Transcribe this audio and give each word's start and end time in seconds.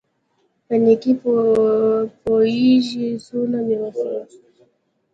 په 0.65 0.73
نېکۍ 0.83 1.11
پوېېږي 2.21 3.07
څونه 3.25 3.57
مې 3.65 3.77
ورسره 3.83 4.19
کړي. 4.29 4.63